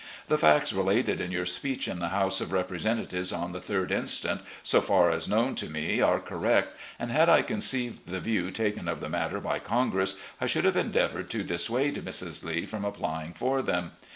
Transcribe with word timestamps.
The 0.29 0.37
facts 0.39 0.73
related 0.73 1.21
in 1.21 1.29
your 1.29 1.45
speech 1.45 1.87
in 1.87 1.99
the 1.99 2.09
House 2.09 2.41
of 2.41 2.51
Representatives 2.51 3.31
on 3.31 3.51
the 3.51 3.59
3d 3.59 3.91
inst., 3.91 4.25
so 4.63 4.81
far 4.81 5.11
as 5.11 5.29
known 5.29 5.53
to 5.53 5.69
me, 5.69 6.01
are 6.01 6.19
correct, 6.19 6.75
and 6.97 7.11
had 7.11 7.29
I 7.29 7.43
conceived 7.43 8.07
the 8.07 8.19
view 8.19 8.49
taken 8.49 8.87
of 8.87 8.99
the 8.99 9.09
matter 9.09 9.39
by 9.39 9.59
Congress 9.59 10.15
I 10.41 10.47
should 10.47 10.65
have 10.65 10.75
endeavoured 10.75 11.29
to 11.29 11.43
dis 11.43 11.69
suade 11.69 12.01
Mrs. 12.01 12.43
Lee 12.43 12.65
from 12.65 12.83
applying 12.83 13.33
for 13.35 13.61
them. 13.61 13.91